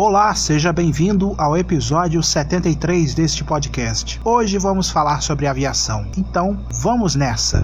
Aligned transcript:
Olá, 0.00 0.32
seja 0.32 0.72
bem-vindo 0.72 1.34
ao 1.36 1.56
episódio 1.56 2.22
73 2.22 3.14
deste 3.14 3.42
podcast. 3.42 4.20
Hoje 4.24 4.56
vamos 4.56 4.88
falar 4.88 5.20
sobre 5.22 5.48
aviação. 5.48 6.06
Então, 6.16 6.56
vamos 6.70 7.16
nessa. 7.16 7.60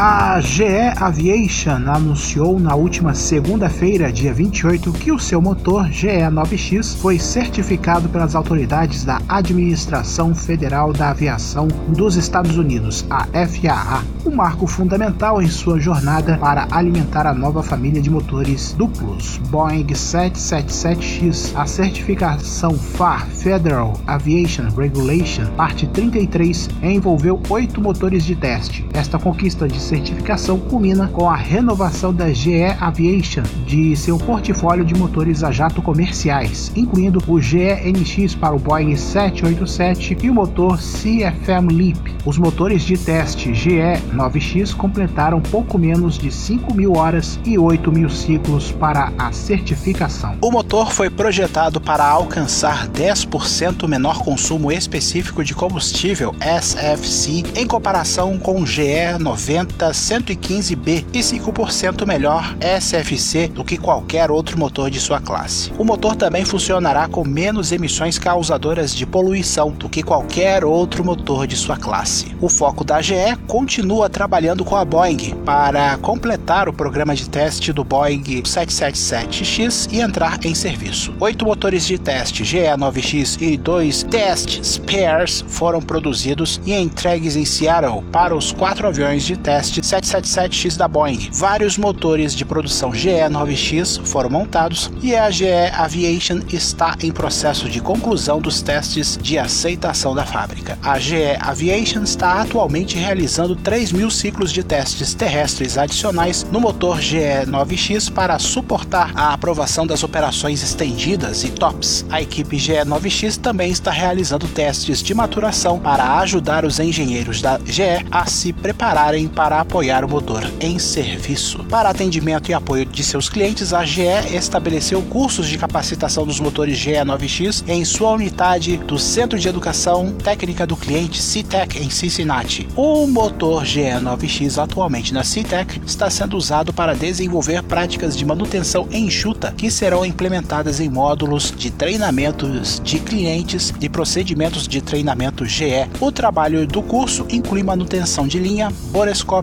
A 0.00 0.40
GE 0.40 0.62
Aviation 1.00 1.90
anunciou 1.90 2.60
na 2.60 2.72
última 2.76 3.14
segunda-feira, 3.14 4.12
dia 4.12 4.32
28, 4.32 4.92
que 4.92 5.10
o 5.10 5.18
seu 5.18 5.42
motor 5.42 5.88
GE9X 5.88 6.96
foi 6.98 7.18
certificado 7.18 8.08
pelas 8.08 8.36
autoridades 8.36 9.04
da 9.04 9.20
Administração 9.28 10.36
Federal 10.36 10.92
da 10.92 11.10
Aviação 11.10 11.66
dos 11.88 12.14
Estados 12.14 12.56
Unidos, 12.56 13.04
a 13.10 13.24
FAA, 13.24 14.04
um 14.24 14.36
marco 14.36 14.68
fundamental 14.68 15.42
em 15.42 15.48
sua 15.48 15.80
jornada 15.80 16.38
para 16.38 16.68
alimentar 16.70 17.26
a 17.26 17.34
nova 17.34 17.60
família 17.60 18.00
de 18.00 18.08
motores 18.08 18.74
duplos 18.74 19.38
Boeing 19.48 19.86
777X. 19.86 21.56
A 21.56 21.66
certificação 21.66 22.78
FAR 22.78 23.26
Federal 23.26 23.98
Aviation 24.06 24.68
Regulation, 24.76 25.46
parte 25.56 25.88
33, 25.88 26.68
envolveu 26.84 27.42
oito 27.48 27.80
motores 27.80 28.24
de 28.24 28.36
teste. 28.36 28.86
Esta 28.94 29.18
conquista 29.18 29.66
de 29.66 29.87
certificação 29.88 30.60
culmina 30.60 31.08
com 31.08 31.30
a 31.30 31.34
renovação 31.34 32.12
da 32.12 32.30
GE 32.30 32.64
Aviation 32.78 33.42
de 33.64 33.96
seu 33.96 34.18
portfólio 34.18 34.84
de 34.84 34.94
motores 34.94 35.42
a 35.42 35.50
jato 35.50 35.80
comerciais, 35.80 36.70
incluindo 36.76 37.22
o 37.26 37.40
GE-NX 37.40 38.34
para 38.34 38.54
o 38.54 38.58
Boeing 38.58 38.94
787 38.94 40.18
e 40.22 40.28
o 40.28 40.34
motor 40.34 40.76
CFM 40.76 41.72
LEAP. 41.72 42.18
Os 42.26 42.36
motores 42.36 42.82
de 42.82 42.98
teste 42.98 43.54
GE-9X 43.54 44.74
completaram 44.74 45.40
pouco 45.40 45.78
menos 45.78 46.18
de 46.18 46.30
5 46.30 46.74
mil 46.74 46.94
horas 46.94 47.40
e 47.46 47.58
8 47.58 47.90
mil 47.90 48.10
ciclos 48.10 48.70
para 48.70 49.10
a 49.16 49.32
certificação. 49.32 50.36
O 50.42 50.50
motor 50.50 50.92
foi 50.92 51.08
projetado 51.08 51.80
para 51.80 52.04
alcançar 52.04 52.88
10% 52.88 53.88
menor 53.88 54.18
consumo 54.18 54.70
específico 54.70 55.42
de 55.42 55.54
combustível 55.54 56.34
SFC 56.40 57.42
em 57.56 57.66
comparação 57.66 58.38
com 58.38 58.60
o 58.60 58.66
GE-90 58.66 59.77
115B 59.86 61.04
e 61.12 61.20
5% 61.20 62.06
melhor 62.06 62.56
SFC 62.60 63.48
do 63.48 63.64
que 63.64 63.78
qualquer 63.78 64.30
outro 64.30 64.58
motor 64.58 64.90
de 64.90 65.00
sua 65.00 65.20
classe. 65.20 65.72
O 65.78 65.84
motor 65.84 66.16
também 66.16 66.44
funcionará 66.44 67.08
com 67.08 67.24
menos 67.24 67.72
emissões 67.72 68.18
causadoras 68.18 68.94
de 68.94 69.06
poluição 69.06 69.70
do 69.70 69.88
que 69.88 70.02
qualquer 70.02 70.64
outro 70.64 71.04
motor 71.04 71.46
de 71.46 71.56
sua 71.56 71.76
classe. 71.76 72.36
O 72.40 72.48
foco 72.48 72.84
da 72.84 73.00
GE 73.00 73.36
continua 73.46 74.08
trabalhando 74.08 74.64
com 74.64 74.76
a 74.76 74.84
Boeing 74.84 75.34
para 75.44 75.96
completar 75.98 76.68
o 76.68 76.72
programa 76.72 77.14
de 77.14 77.28
teste 77.28 77.72
do 77.72 77.84
Boeing 77.84 78.42
777X 78.42 79.88
e 79.92 80.00
entrar 80.00 80.44
em 80.44 80.54
serviço. 80.54 81.14
Oito 81.20 81.44
motores 81.44 81.86
de 81.86 81.98
teste 81.98 82.42
GE9X 82.42 83.40
e 83.40 83.56
dois 83.56 84.02
test 84.02 84.62
spares 84.62 85.44
foram 85.46 85.80
produzidos 85.80 86.60
e 86.66 86.72
entregues 86.74 87.36
em 87.36 87.44
Seattle 87.44 88.02
para 88.10 88.34
os 88.34 88.52
quatro 88.52 88.86
aviões 88.86 89.24
de 89.24 89.36
teste 89.36 89.67
777X 89.70 90.76
da 90.76 90.88
Boeing. 90.88 91.28
Vários 91.32 91.76
motores 91.76 92.34
de 92.34 92.44
produção 92.44 92.90
GE9X 92.90 94.04
foram 94.06 94.30
montados 94.30 94.90
e 95.02 95.14
a 95.14 95.30
GE 95.30 95.46
Aviation 95.74 96.40
está 96.52 96.96
em 97.02 97.12
processo 97.12 97.68
de 97.68 97.80
conclusão 97.80 98.40
dos 98.40 98.62
testes 98.62 99.18
de 99.20 99.38
aceitação 99.38 100.14
da 100.14 100.24
fábrica. 100.24 100.78
A 100.82 100.98
GE 100.98 101.36
Aviation 101.40 102.02
está 102.02 102.40
atualmente 102.40 102.96
realizando 102.96 103.56
3 103.56 103.92
mil 103.92 104.10
ciclos 104.10 104.52
de 104.52 104.62
testes 104.62 105.14
terrestres 105.14 105.78
adicionais 105.78 106.46
no 106.50 106.60
motor 106.60 106.98
GE9X 106.98 108.12
para 108.12 108.38
suportar 108.38 109.12
a 109.14 109.32
aprovação 109.32 109.86
das 109.86 110.02
operações 110.02 110.62
estendidas 110.62 111.44
e 111.44 111.50
TOPS. 111.50 112.04
A 112.10 112.22
equipe 112.22 112.56
GE9X 112.56 113.36
também 113.36 113.70
está 113.70 113.90
realizando 113.90 114.46
testes 114.48 115.02
de 115.02 115.14
maturação 115.14 115.78
para 115.78 116.18
ajudar 116.18 116.64
os 116.64 116.78
engenheiros 116.78 117.40
da 117.42 117.58
GE 117.64 118.06
a 118.10 118.26
se 118.26 118.52
prepararem 118.52 119.28
para 119.28 119.57
apoiar 119.60 120.04
o 120.04 120.08
motor 120.08 120.48
em 120.60 120.78
serviço. 120.78 121.64
Para 121.64 121.90
atendimento 121.90 122.50
e 122.50 122.54
apoio 122.54 122.84
de 122.84 123.02
seus 123.02 123.28
clientes, 123.28 123.72
a 123.72 123.84
GE 123.84 124.02
estabeleceu 124.32 125.02
cursos 125.02 125.48
de 125.48 125.58
capacitação 125.58 126.26
dos 126.26 126.40
motores 126.40 126.78
GE9X 126.78 127.64
em 127.66 127.84
sua 127.84 128.12
unidade 128.12 128.76
do 128.76 128.98
Centro 128.98 129.38
de 129.38 129.48
Educação 129.48 130.12
Técnica 130.12 130.66
do 130.66 130.76
Cliente 130.76 131.20
CTEC 131.20 131.78
em 131.78 131.90
Cincinnati. 131.90 132.68
O 132.76 133.06
motor 133.06 133.64
GE9X 133.64 134.62
atualmente 134.62 135.12
na 135.12 135.22
CTEC 135.22 135.80
está 135.86 136.08
sendo 136.08 136.36
usado 136.36 136.72
para 136.72 136.94
desenvolver 136.94 137.62
práticas 137.62 138.16
de 138.16 138.24
manutenção 138.24 138.88
enxuta 138.90 139.52
que 139.56 139.70
serão 139.70 140.04
implementadas 140.04 140.80
em 140.80 140.88
módulos 140.88 141.52
de 141.56 141.70
treinamentos 141.70 142.80
de 142.80 142.98
clientes 142.98 143.72
e 143.80 143.88
procedimentos 143.88 144.66
de 144.66 144.80
treinamento 144.80 145.44
GE. 145.44 145.88
O 146.00 146.12
trabalho 146.12 146.66
do 146.66 146.82
curso 146.82 147.26
inclui 147.30 147.62
manutenção 147.62 148.26
de 148.26 148.38
linha, 148.38 148.72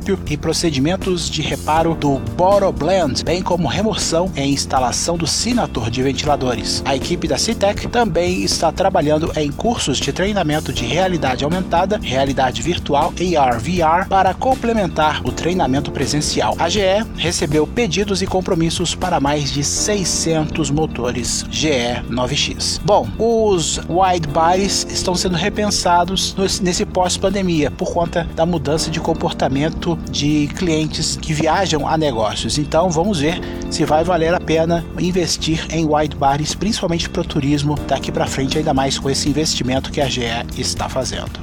borescópio 0.06 0.20
e 0.30 0.38
procedimentos 0.38 1.30
de 1.30 1.42
reparo 1.42 1.96
do 1.96 2.20
Boroblend, 2.20 3.24
bem 3.24 3.42
como 3.42 3.68
remoção 3.68 4.32
e 4.36 4.42
instalação 4.42 5.18
do 5.18 5.26
Sinator 5.26 5.90
de 5.90 6.04
ventiladores. 6.04 6.84
A 6.86 6.96
equipe 6.96 7.28
da 7.28 7.38
Citec 7.38 7.88
também 7.88 8.44
está 8.44 8.72
trabalhando 8.72 9.32
em 9.36 9.52
cursos 9.52 9.98
de 9.98 10.14
treinamento 10.14 10.72
de 10.72 10.86
realidade 10.86 11.44
aumentada, 11.44 12.00
realidade 12.02 12.62
virtual 12.62 13.14
e 13.20 13.36
AR/VR 13.36 14.08
para 14.08 14.34
complementar 14.34 15.22
o 15.26 15.32
treinamento 15.46 15.92
presencial. 15.92 16.56
A 16.58 16.68
GE 16.68 17.06
recebeu 17.18 17.68
pedidos 17.68 18.24
e 18.24 18.26
compromissos 18.26 18.96
para 18.96 19.20
mais 19.20 19.52
de 19.52 19.64
600 19.64 20.72
motores 20.72 21.46
GE9X. 21.52 22.82
Bom, 22.84 23.08
os 23.20 23.78
wide 23.88 24.28
bodies 24.28 24.88
estão 24.90 25.14
sendo 25.14 25.36
repensados 25.36 26.36
nesse 26.64 26.84
pós-pandemia 26.84 27.70
por 27.70 27.94
conta 27.94 28.28
da 28.36 28.44
mudança 28.44 28.90
de 28.90 29.00
comportamento 29.00 29.96
de 30.10 30.48
clientes 30.56 31.16
que 31.16 31.32
viajam 31.32 31.88
a 31.88 31.96
negócios. 31.96 32.58
Então 32.58 32.90
vamos 32.90 33.20
ver 33.20 33.40
se 33.70 33.86
vai 33.86 34.04
valer 34.04 34.34
a 34.34 34.40
pena 34.40 34.84
investir 34.98 35.64
em 35.70 35.86
wide 35.86 36.16
bodies, 36.16 36.56
principalmente 36.56 37.08
para 37.08 37.22
o 37.22 37.26
turismo 37.26 37.76
daqui 37.88 38.12
para 38.12 38.26
frente, 38.26 38.58
ainda 38.58 38.74
mais 38.74 38.98
com 38.98 39.12
esse 39.12 39.30
investimento 39.30 39.92
que 39.92 40.02
a 40.02 40.10
GE 40.10 40.24
está 40.58 40.90
fazendo. 40.90 41.40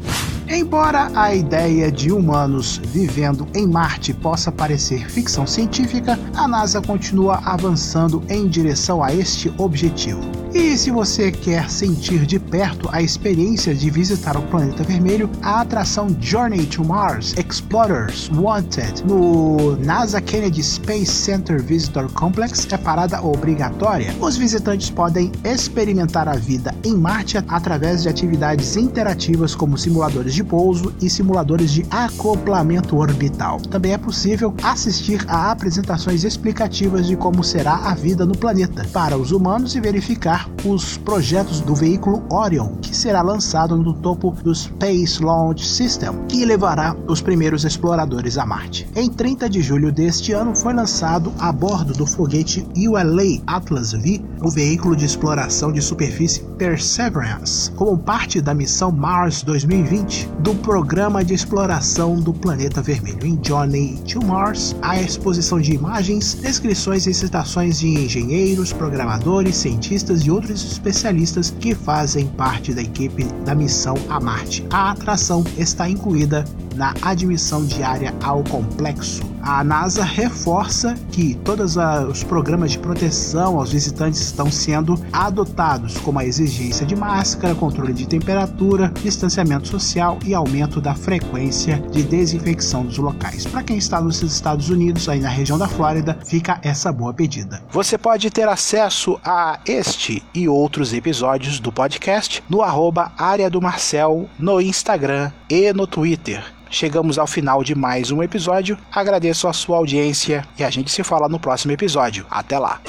Embora 0.49 1.11
a 1.15 1.35
ideia 1.35 1.91
de 1.91 2.13
humanos 2.13 2.81
vivendo 2.85 3.47
em 3.55 3.67
Marte 3.67 4.13
possa 4.13 4.51
parecer 4.51 5.09
ficção 5.09 5.47
científica, 5.47 6.19
a 6.35 6.49
NASA 6.49 6.81
continua 6.81 7.41
avançando 7.45 8.23
em 8.29 8.49
direção 8.49 9.03
a 9.03 9.13
este 9.13 9.53
objetivo. 9.57 10.21
E 10.55 10.77
se 10.77 10.91
você 10.91 11.33
quer 11.33 11.71
sentir 11.71 12.27
de 12.27 12.39
perto 12.39 12.87
a 12.93 13.01
experiência 13.01 13.75
de 13.75 13.89
visitar 13.89 14.37
o 14.37 14.43
planeta 14.43 14.83
vermelho, 14.83 15.31
a 15.41 15.63
atração 15.63 16.15
Journey 16.21 16.67
to 16.67 16.85
Mars 16.85 17.35
Explorers 17.39 18.31
Wanted 18.35 19.03
no 19.07 19.77
NASA 19.77 20.21
Kennedy 20.21 20.63
Space 20.63 21.07
Center 21.07 21.63
Visitor 21.63 22.13
Complex 22.13 22.69
é 22.71 22.77
parada 22.77 23.23
obrigatória. 23.23 24.15
Os 24.21 24.37
visitantes 24.37 24.91
podem 24.91 25.33
experimentar 25.43 26.29
a 26.29 26.37
vida 26.37 26.75
em 26.85 26.95
Marte 26.95 27.39
através 27.49 28.03
de 28.03 28.11
atividades 28.11 28.77
interativas 28.77 29.55
como 29.55 29.79
simuladores 29.79 30.35
de 30.35 30.42
de 30.43 30.45
pouso 30.45 30.93
e 31.01 31.09
simuladores 31.09 31.71
de 31.71 31.87
acoplamento 31.91 32.97
orbital. 32.97 33.61
Também 33.61 33.93
é 33.93 33.99
possível 33.99 34.53
assistir 34.63 35.25
a 35.29 35.53
apresentações 35.53 36.25
explicativas 36.25 37.07
de 37.07 37.17
como 37.17 37.45
será 37.45 37.77
a 37.77 37.95
vida 37.95 38.27
no 38.27 38.37
planeta 38.37 38.85
para 38.93 39.17
os 39.17 39.31
humanos 39.31 39.75
e 39.77 39.81
verificar 39.81 40.51
os 40.65 40.99
projetos 40.99 41.61
do 41.61 41.75
veículo 41.75 42.25
Orion, 42.29 42.75
que 42.83 42.95
será 42.95 43.23
lançado 43.23 43.77
no 43.77 43.95
topo 43.95 44.33
do 44.43 44.55
Space 44.55 45.23
Launch 45.23 45.67
System, 45.67 46.11
que 46.29 46.45
levará 46.45 46.97
os 47.07 47.21
primeiros 47.21 47.65
exploradores 47.65 48.37
a 48.37 48.45
Marte. 48.45 48.89
Em 48.97 49.09
30 49.09 49.49
de 49.49 49.63
julho 49.63 49.93
deste 49.93 50.33
ano 50.33 50.57
foi 50.57 50.75
lançado 50.75 51.33
a 51.39 51.53
bordo 51.53 51.93
do 51.93 52.07
foguete 52.07 52.67
ULA 52.77 53.41
Atlas 53.47 53.93
V 53.93 54.23
o 54.43 54.51
veículo 54.51 54.97
de 54.97 55.05
exploração 55.05 55.71
de 55.71 55.81
superfície 55.81 56.43
Perseverance, 56.59 57.71
como 57.73 57.97
parte 57.97 58.41
da 58.41 58.53
missão 58.53 58.91
Mars 58.91 59.43
2020 59.43 60.22
do 60.41 60.55
Programa 60.55 61.25
de 61.25 61.35
Exploração 61.35 62.17
do 62.17 62.33
Planeta 62.33 62.83
Vermelho. 62.83 63.27
Em 63.27 63.39
Journey 63.43 63.99
to 64.09 64.25
Mars, 64.25 64.75
há 64.83 65.01
exposição 65.01 65.61
de 65.61 65.73
imagens, 65.73 66.35
descrições 66.35 67.07
e 67.07 67.15
citações 67.15 67.81
de 67.81 67.89
engenheiros, 67.89 68.73
programadores, 68.73 69.57
cientistas 69.57 70.23
e 70.23 70.31
outros 70.31 70.65
especialistas 70.65 71.55
que 71.61 71.75
fazem 71.75 72.27
parte 72.27 72.73
da 72.73 72.83
equipe 72.83 73.25
da 73.45 73.55
missão 73.55 73.95
a 74.09 74.21
Marte. 74.21 74.65
A 74.71 74.91
atração 74.91 75.45
está 75.57 75.89
incluída 75.89 76.45
na 76.75 76.95
admissão 77.03 77.65
diária 77.65 78.15
ao 78.23 78.43
complexo. 78.45 79.23
A 79.43 79.65
NASA 79.65 80.05
reforça 80.05 80.95
que 81.11 81.35
todos 81.45 81.77
os 82.09 82.23
programas 82.23 82.71
de 82.71 82.79
proteção 82.79 83.59
aos 83.59 83.73
visitantes 83.73 84.21
estão 84.21 84.51
sendo 84.51 84.95
adotados, 85.13 85.99
como 85.99 86.21
a 86.21 86.25
exigência 86.25 86.87
de 86.87 86.95
máscara, 86.95 87.55
controle 87.55 87.93
de 87.93 88.07
temperatura, 88.07 88.93
distanciamento 89.03 89.67
social 89.67 90.19
e 90.25 90.33
aumento 90.33 90.81
da 90.81 90.95
frequência 90.95 91.79
de 91.91 92.05
desinfecção 92.05 92.85
dos 92.85 92.99
locais. 92.99 93.45
Para 93.45 93.65
quem 93.65 93.77
está 93.77 94.01
nos 94.01 94.23
Estados 94.23 94.71
Unidos, 94.71 95.09
aí 95.09 95.19
na 95.19 95.29
região 95.29 95.59
da 95.59 95.67
Flórida, 95.67 96.17
fica 96.25 96.61
essa 96.63 96.93
boa 96.93 97.13
pedida. 97.13 97.63
Você 97.73 97.99
pode 97.99 98.31
ter 98.31 98.49
acesso 98.49 99.19
a 99.25 99.59
este 99.67 100.23
e 100.33 100.49
outros 100.49 100.93
episódios 100.93 101.59
do 101.59 101.73
podcast 101.73 102.45
no 102.49 102.63
arroba 102.63 103.13
área 103.19 103.51
do 103.51 103.61
Marcel 103.61 104.29
no 104.39 104.61
Instagram 104.61 105.33
e 105.53 105.71
no 105.75 105.87
Twitter. 105.87 106.43
Chegamos 106.71 107.19
ao 107.19 107.27
final 107.27 107.63
de 107.63 107.75
mais 107.75 108.11
um 108.11 108.23
episódio. 108.23 108.79
Agradeço 108.91 109.47
a 109.47 109.53
sua 109.53 109.77
audiência 109.77 110.49
e 110.59 110.65
a 110.65 110.71
gente 110.71 110.91
se 110.91 111.05
fala 111.05 111.29
no 111.29 111.39
próximo 111.39 111.73
episódio. 111.73 112.25
Até 112.31 112.59
lá! 112.59 112.81